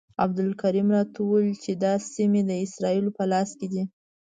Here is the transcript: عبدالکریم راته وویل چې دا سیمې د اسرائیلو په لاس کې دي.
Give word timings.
عبدالکریم 0.23 0.87
راته 0.95 1.17
وویل 1.21 1.57
چې 1.63 1.71
دا 1.83 1.93
سیمې 2.13 2.41
د 2.45 2.51
اسرائیلو 2.65 3.15
په 3.17 3.23
لاس 3.31 3.49
کې 3.59 3.67
دي. 3.73 3.83